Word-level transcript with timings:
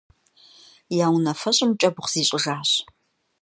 Я 1.03 1.07
унафэщӏым 1.15 1.71
кӀэбгъу 1.79 2.09
зищӀыжащ. 2.11 2.71